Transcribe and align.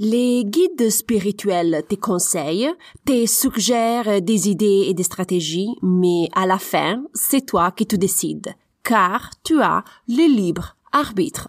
Les 0.00 0.44
guides 0.44 0.90
spirituels 0.90 1.82
te 1.88 1.96
conseillent, 1.96 2.70
te 3.04 3.26
suggèrent 3.26 4.22
des 4.22 4.48
idées 4.48 4.84
et 4.86 4.94
des 4.94 5.02
stratégies, 5.02 5.74
mais 5.82 6.28
à 6.36 6.46
la 6.46 6.58
fin, 6.58 7.02
c'est 7.14 7.44
toi 7.44 7.72
qui 7.72 7.84
te 7.84 7.96
décides, 7.96 8.54
car 8.84 9.30
tu 9.42 9.60
as 9.60 9.82
le 10.06 10.32
libre 10.32 10.76
arbitre. 10.92 11.48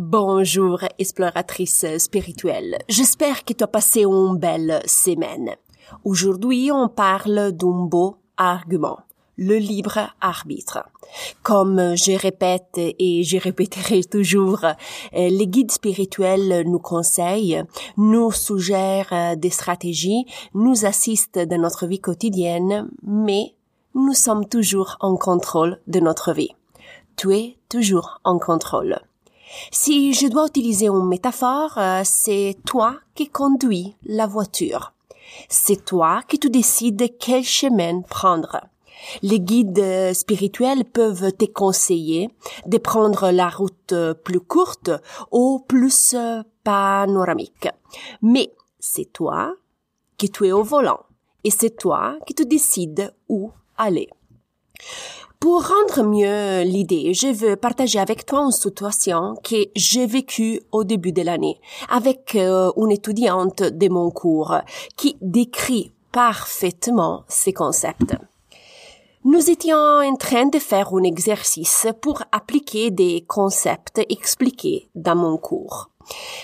Bonjour, 0.00 0.78
exploratrice 1.00 1.84
spirituelle. 1.98 2.78
J'espère 2.88 3.44
que 3.44 3.52
tu 3.52 3.64
as 3.64 3.66
passé 3.66 4.04
une 4.04 4.38
belle 4.38 4.80
semaine. 4.86 5.56
Aujourd'hui, 6.04 6.70
on 6.72 6.88
parle 6.88 7.50
d'un 7.50 7.86
beau 7.86 8.18
argument 8.36 9.00
le 9.36 9.56
libre 9.56 9.98
arbitre. 10.20 10.84
Comme 11.42 11.96
je 11.96 12.16
répète 12.16 12.76
et 12.76 13.24
je 13.24 13.38
répéterai 13.38 14.04
toujours, 14.04 14.64
les 15.12 15.46
guides 15.48 15.72
spirituels 15.72 16.62
nous 16.64 16.78
conseillent, 16.78 17.64
nous 17.96 18.30
suggèrent 18.30 19.36
des 19.36 19.50
stratégies, 19.50 20.26
nous 20.54 20.86
assistent 20.86 21.40
dans 21.40 21.60
notre 21.60 21.88
vie 21.88 22.00
quotidienne, 22.00 22.88
mais 23.02 23.56
nous 23.96 24.14
sommes 24.14 24.48
toujours 24.48 24.96
en 25.00 25.16
contrôle 25.16 25.80
de 25.88 25.98
notre 25.98 26.32
vie. 26.32 26.54
Tu 27.16 27.34
es 27.34 27.58
toujours 27.68 28.20
en 28.22 28.38
contrôle. 28.38 29.00
Si 29.70 30.12
je 30.12 30.26
dois 30.26 30.46
utiliser 30.46 30.86
une 30.88 31.06
métaphore, 31.06 31.76
euh, 31.78 32.02
c'est 32.04 32.56
toi 32.66 32.96
qui 33.14 33.28
conduis 33.28 33.96
la 34.04 34.26
voiture. 34.26 34.92
C'est 35.48 35.84
toi 35.84 36.22
qui 36.28 36.38
te 36.38 36.48
décides 36.48 37.16
quel 37.18 37.44
chemin 37.44 38.02
prendre. 38.02 38.60
Les 39.22 39.40
guides 39.40 40.12
spirituels 40.12 40.84
peuvent 40.84 41.32
te 41.32 41.44
conseiller 41.44 42.30
de 42.66 42.78
prendre 42.78 43.30
la 43.30 43.48
route 43.48 43.94
plus 44.24 44.40
courte 44.40 44.90
ou 45.30 45.64
plus 45.66 46.16
panoramique. 46.64 47.68
Mais 48.22 48.52
c'est 48.80 49.12
toi 49.12 49.54
qui 50.16 50.30
tu 50.30 50.46
es 50.48 50.52
au 50.52 50.62
volant 50.62 51.00
et 51.44 51.50
c'est 51.50 51.76
toi 51.76 52.16
qui 52.26 52.34
te 52.34 52.42
décides 52.42 53.14
où 53.28 53.52
aller. 53.76 54.08
Pour 55.40 55.68
rendre 55.68 56.02
mieux 56.02 56.62
l'idée, 56.62 57.14
je 57.14 57.28
veux 57.28 57.54
partager 57.54 58.00
avec 58.00 58.26
toi 58.26 58.40
une 58.40 58.50
situation 58.50 59.36
que 59.44 59.66
j'ai 59.76 60.04
vécue 60.04 60.60
au 60.72 60.82
début 60.82 61.12
de 61.12 61.22
l'année 61.22 61.60
avec 61.88 62.34
euh, 62.34 62.72
une 62.76 62.90
étudiante 62.90 63.62
de 63.62 63.88
mon 63.88 64.10
cours 64.10 64.56
qui 64.96 65.16
décrit 65.20 65.92
parfaitement 66.10 67.24
ces 67.28 67.52
concepts. 67.52 68.16
Nous 69.24 69.50
étions 69.50 69.76
en 69.76 70.14
train 70.14 70.46
de 70.46 70.60
faire 70.60 70.94
un 70.94 71.02
exercice 71.02 71.88
pour 72.00 72.22
appliquer 72.30 72.92
des 72.92 73.24
concepts 73.26 74.00
expliqués 74.08 74.90
dans 74.94 75.16
mon 75.16 75.36
cours. 75.36 75.90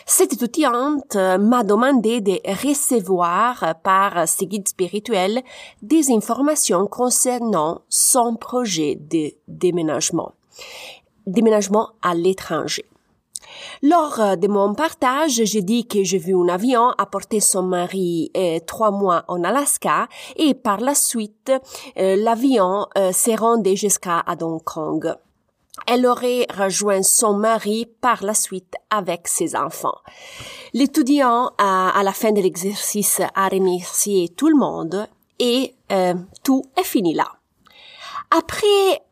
Cette 0.07 0.33
étudiante 0.33 1.15
m'a 1.15 1.63
demandé 1.63 2.21
de 2.21 2.41
recevoir 2.67 3.77
par 3.85 4.27
ses 4.27 4.47
guides 4.47 4.67
spirituels 4.67 5.43
des 5.83 6.11
informations 6.11 6.87
concernant 6.89 7.83
son 7.89 8.35
projet 8.35 8.97
de 8.97 9.31
déménagement. 9.47 10.33
Déménagement 11.29 11.91
à 12.03 12.15
l'étranger. 12.15 12.85
Lors 13.83 14.21
euh, 14.21 14.37
de 14.37 14.49
mon 14.49 14.75
partage, 14.75 15.43
j'ai 15.45 15.63
dit 15.63 15.87
que 15.87 16.03
j'ai 16.05 16.19
vu 16.19 16.35
un 16.35 16.49
avion 16.49 16.91
apporter 16.99 17.41
son 17.41 17.63
mari 17.63 18.31
euh, 18.37 18.59
trois 18.67 18.91
mois 18.91 19.25
en 19.29 19.45
Alaska 19.45 20.09
et 20.37 20.55
par 20.55 20.81
la 20.81 20.95
suite, 20.95 21.53
euh, 21.99 22.17
l'avion 22.17 22.87
s'est 23.13 23.35
rendu 23.35 23.77
jusqu'à 23.77 24.25
Hong 24.41 24.63
Kong. 24.63 25.15
Elle 25.87 26.07
aurait 26.07 26.47
rejoint 26.57 27.03
son 27.03 27.35
mari 27.35 27.87
par 28.01 28.23
la 28.23 28.35
suite 28.35 28.75
avec 28.91 29.27
ses 29.27 29.57
enfants. 29.57 29.99
L'étudiant, 30.73 31.51
à, 31.59 32.01
la 32.05 32.13
fin 32.13 32.33
de 32.33 32.41
l'exercice, 32.41 33.21
a 33.35 33.49
remercié 33.49 34.29
tout 34.29 34.49
le 34.49 34.57
monde 34.57 35.09
et 35.39 35.75
tout 36.45 36.63
est 36.77 36.85
fini 36.85 37.13
là. 37.13 37.27
Après 38.31 39.03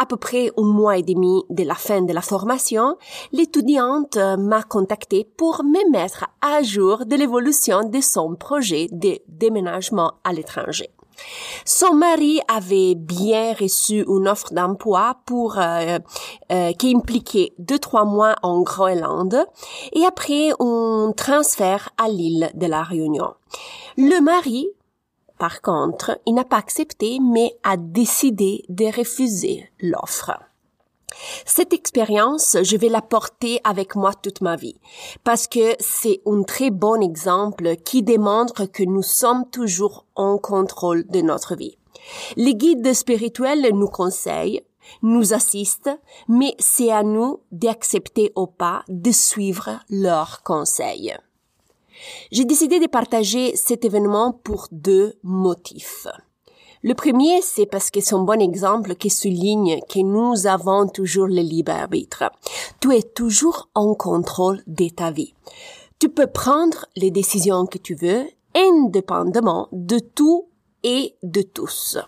à 0.00 0.06
peu 0.06 0.16
près 0.16 0.50
un 0.56 0.64
mois 0.64 0.96
et 0.96 1.02
demi 1.02 1.44
de 1.50 1.62
la 1.62 1.74
fin 1.74 2.00
de 2.00 2.12
la 2.14 2.22
formation, 2.22 2.96
l'étudiante 3.32 4.16
m'a 4.16 4.62
contacté 4.62 5.28
pour 5.36 5.62
me 5.62 5.90
mettre 5.90 6.24
à 6.40 6.62
jour 6.62 7.04
de 7.04 7.16
l'évolution 7.16 7.84
de 7.84 8.00
son 8.00 8.34
projet 8.34 8.88
de 8.90 9.18
déménagement 9.28 10.14
à 10.24 10.32
l'étranger. 10.32 10.88
Son 11.66 11.94
mari 11.94 12.40
avait 12.48 12.94
bien 12.94 13.52
reçu 13.52 14.06
une 14.08 14.26
offre 14.26 14.54
d'emploi 14.54 15.16
pour 15.26 15.58
euh, 15.58 15.98
euh, 16.50 16.72
qui 16.72 16.94
impliquait 16.96 17.52
deux 17.58 17.78
trois 17.78 18.06
mois 18.06 18.36
en 18.42 18.62
Groenland 18.62 19.44
et 19.92 20.06
après 20.06 20.50
un 20.60 21.12
transfert 21.14 21.90
à 21.98 22.08
l'île 22.08 22.50
de 22.54 22.66
la 22.66 22.82
Réunion. 22.82 23.34
Le 23.98 24.20
mari 24.22 24.68
par 25.40 25.62
contre, 25.62 26.20
il 26.26 26.34
n'a 26.34 26.44
pas 26.44 26.58
accepté, 26.58 27.18
mais 27.18 27.56
a 27.62 27.78
décidé 27.78 28.62
de 28.68 28.84
refuser 28.94 29.70
l'offre. 29.80 30.38
Cette 31.46 31.72
expérience, 31.72 32.58
je 32.62 32.76
vais 32.76 32.90
la 32.90 33.00
porter 33.00 33.58
avec 33.64 33.96
moi 33.96 34.12
toute 34.12 34.42
ma 34.42 34.56
vie, 34.56 34.78
parce 35.24 35.46
que 35.46 35.76
c'est 35.80 36.20
un 36.26 36.42
très 36.42 36.70
bon 36.70 37.00
exemple 37.00 37.76
qui 37.76 38.02
démontre 38.02 38.66
que 38.66 38.82
nous 38.82 39.02
sommes 39.02 39.48
toujours 39.50 40.04
en 40.14 40.36
contrôle 40.36 41.06
de 41.06 41.22
notre 41.22 41.56
vie. 41.56 41.78
Les 42.36 42.54
guides 42.54 42.92
spirituels 42.92 43.70
nous 43.72 43.88
conseillent, 43.88 44.62
nous 45.02 45.32
assistent, 45.32 45.98
mais 46.28 46.54
c'est 46.58 46.92
à 46.92 47.02
nous 47.02 47.40
d'accepter 47.50 48.30
ou 48.36 48.46
pas 48.46 48.82
de 48.88 49.10
suivre 49.10 49.80
leurs 49.88 50.42
conseils. 50.42 51.16
J'ai 52.30 52.44
décidé 52.44 52.80
de 52.80 52.86
partager 52.86 53.54
cet 53.56 53.84
événement 53.84 54.32
pour 54.32 54.68
deux 54.70 55.14
motifs. 55.22 56.06
Le 56.82 56.94
premier, 56.94 57.42
c'est 57.42 57.66
parce 57.66 57.90
que 57.90 58.00
c'est 58.00 58.14
un 58.14 58.22
bon 58.22 58.40
exemple 58.40 58.94
qui 58.94 59.10
souligne 59.10 59.80
que 59.88 60.00
nous 60.00 60.46
avons 60.46 60.88
toujours 60.88 61.26
le 61.26 61.42
libre 61.42 61.72
arbitre. 61.72 62.24
Tu 62.80 62.94
es 62.96 63.02
toujours 63.02 63.68
en 63.74 63.94
contrôle 63.94 64.62
de 64.66 64.88
ta 64.88 65.10
vie. 65.10 65.34
Tu 65.98 66.08
peux 66.08 66.26
prendre 66.26 66.86
les 66.96 67.10
décisions 67.10 67.66
que 67.66 67.76
tu 67.76 67.94
veux, 67.94 68.24
indépendamment 68.54 69.68
de 69.72 69.98
tout 69.98 70.48
et 70.82 71.16
de 71.22 71.42
tous. 71.42 71.98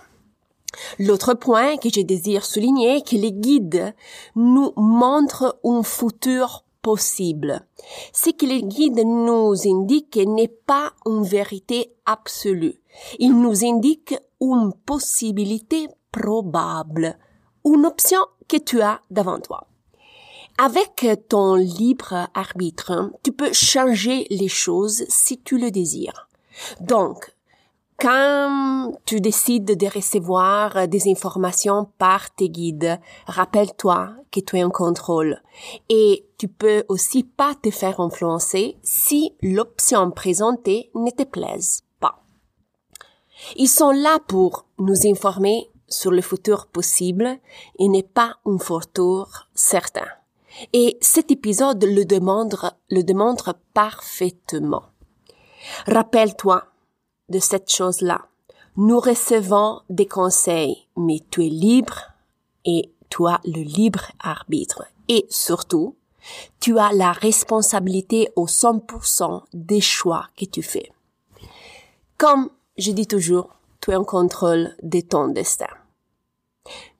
L'autre 0.98 1.34
point 1.34 1.76
que 1.76 1.90
je 1.90 2.00
désire 2.00 2.46
souligner, 2.46 3.02
que 3.02 3.16
les 3.16 3.32
guides 3.32 3.94
nous 4.36 4.72
montrent 4.76 5.58
un 5.64 5.82
futur 5.82 6.64
possible. 6.82 7.64
Ce 8.12 8.30
que 8.30 8.44
les 8.44 8.62
guides 8.62 9.04
nous 9.04 9.54
indiquent 9.66 10.20
n'est 10.26 10.48
pas 10.48 10.92
une 11.06 11.24
vérité 11.24 11.94
absolue. 12.04 12.80
Ils 13.18 13.38
nous 13.40 13.64
indiquent 13.64 14.18
une 14.40 14.72
possibilité 14.84 15.88
probable, 16.10 17.16
une 17.64 17.86
option 17.86 18.20
que 18.48 18.56
tu 18.58 18.82
as 18.82 19.00
devant 19.10 19.38
toi. 19.38 19.66
Avec 20.58 21.08
ton 21.28 21.54
libre 21.54 22.28
arbitre, 22.34 23.10
tu 23.22 23.32
peux 23.32 23.52
changer 23.52 24.26
les 24.30 24.48
choses 24.48 25.04
si 25.08 25.40
tu 25.40 25.56
le 25.58 25.70
désires. 25.70 26.28
Donc, 26.80 27.34
quand 28.02 28.98
tu 29.04 29.20
décides 29.20 29.78
de 29.78 29.86
recevoir 29.86 30.88
des 30.88 31.08
informations 31.08 31.88
par 31.98 32.34
tes 32.34 32.48
guides, 32.48 32.98
rappelle-toi 33.28 34.14
que 34.32 34.40
tu 34.40 34.58
es 34.58 34.64
en 34.64 34.70
contrôle. 34.70 35.40
Et 35.88 36.26
tu 36.36 36.48
peux 36.48 36.84
aussi 36.88 37.22
pas 37.22 37.54
te 37.54 37.70
faire 37.70 38.00
influencer 38.00 38.76
si 38.82 39.36
l'option 39.40 40.10
présentée 40.10 40.90
ne 40.96 41.12
te 41.12 41.22
plaise 41.22 41.82
pas. 42.00 42.24
Ils 43.54 43.68
sont 43.68 43.92
là 43.92 44.18
pour 44.26 44.66
nous 44.80 45.06
informer 45.06 45.70
sur 45.86 46.10
le 46.10 46.22
futur 46.22 46.66
possible 46.66 47.38
et 47.78 47.88
n'est 47.88 48.02
pas 48.02 48.34
un 48.46 48.58
futur 48.58 49.48
certain. 49.54 50.08
Et 50.72 50.98
cet 51.00 51.30
épisode 51.30 51.84
le 51.84 52.04
démontre 52.04 53.54
parfaitement. 53.72 54.82
Rappelle-toi 55.86 56.64
de 57.32 57.40
cette 57.40 57.70
chose-là. 57.72 58.20
Nous 58.76 59.00
recevons 59.00 59.80
des 59.90 60.06
conseils, 60.06 60.86
mais 60.96 61.18
tu 61.30 61.44
es 61.44 61.48
libre 61.48 62.12
et 62.64 62.92
tu 63.08 63.26
as 63.26 63.40
le 63.44 63.62
libre 63.62 64.12
arbitre. 64.20 64.84
Et 65.08 65.26
surtout, 65.28 65.96
Tu 66.60 66.78
as 66.78 66.92
la 66.92 67.12
responsabilité 67.12 68.30
au 68.36 68.46
100% 68.46 69.42
des 69.52 69.80
choix 69.80 70.28
que 70.36 70.44
tu 70.44 70.62
fais. 70.62 70.92
Comme 72.16 72.50
je 72.78 72.92
dis 72.92 73.06
toujours, 73.06 73.56
tu 73.80 73.90
es 73.90 73.96
en 73.96 74.04
contrôle 74.04 74.76
de 74.82 75.00
ton 75.00 75.28
destin. 75.28 75.66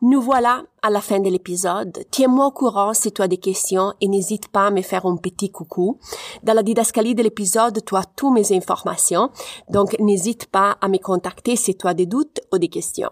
Nous 0.01 0.21
voilà 0.21 0.65
à 0.83 0.91
la 0.91 1.01
fin 1.01 1.21
de 1.21 1.29
l'épisode. 1.29 2.05
Tiens-moi 2.11 2.47
au 2.47 2.51
courant 2.51 2.93
si 2.93 3.13
tu 3.13 3.23
as 3.23 3.29
des 3.29 3.37
questions 3.37 3.95
et 4.01 4.09
n'hésite 4.09 4.49
pas 4.49 4.67
à 4.67 4.71
me 4.71 4.83
faire 4.83 5.07
un 5.07 5.17
petit 5.17 5.51
coucou. 5.51 5.99
Dans 6.43 6.55
la 6.55 6.63
didascalie 6.63 7.15
de 7.15 7.23
l'épisode, 7.23 7.85
tu 7.85 7.97
as 7.97 8.05
toutes 8.05 8.35
mes 8.35 8.53
informations, 8.53 9.31
donc 9.69 9.97
n'hésite 10.01 10.47
pas 10.47 10.77
à 10.81 10.89
me 10.89 10.99
contacter 10.99 11.57
si 11.57 11.77
tu 11.77 11.87
as 11.87 11.95
des 11.95 12.07
doutes 12.07 12.41
ou 12.53 12.59
des 12.59 12.69
questions. 12.69 13.11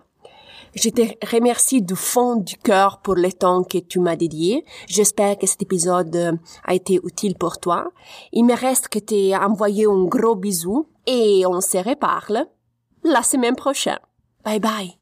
Je 0.75 0.89
te 0.89 1.03
remercie 1.35 1.83
du 1.83 1.97
fond 1.97 2.37
du 2.37 2.57
cœur 2.57 3.01
pour 3.03 3.15
le 3.15 3.33
temps 3.33 3.65
que 3.65 3.79
tu 3.79 3.99
m'as 3.99 4.17
dédié. 4.17 4.65
J'espère 4.87 5.37
que 5.37 5.47
cet 5.47 5.63
épisode 5.63 6.39
a 6.65 6.75
été 6.75 7.01
utile 7.03 7.35
pour 7.37 7.59
toi. 7.59 7.91
Il 8.33 8.45
me 8.45 8.55
reste 8.55 8.89
que 8.89 9.01
t'ai 9.01 9.37
envoyé 9.37 9.87
un 9.87 10.05
gros 10.05 10.37
bisou 10.37 10.87
et 11.07 11.45
on 11.47 11.61
se 11.61 11.79
reparle 11.79 12.47
la 13.03 13.23
semaine 13.23 13.57
prochaine. 13.57 13.99
Bye 14.45 14.61
bye. 14.61 14.97